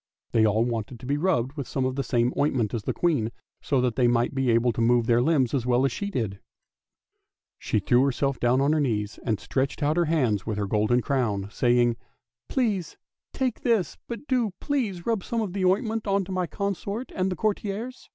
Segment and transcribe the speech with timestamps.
[0.31, 3.31] They all wanted to be rubbed with some of the same ointment as the Queen,
[3.61, 6.39] so that they might be able to move their limbs as well as she did.
[7.59, 11.03] She threw herself down on her knees and stretched out her hands with her golden
[11.03, 11.97] crown, saying,"
[12.49, 12.81] Pray,
[13.31, 17.11] take this, but do, please, rub some of the oint ment on to my consort
[17.13, 18.09] and the courtiers!